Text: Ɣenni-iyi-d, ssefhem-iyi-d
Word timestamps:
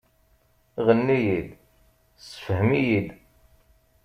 Ɣenni-iyi-d, 0.85 1.49
ssefhem-iyi-d 2.27 3.07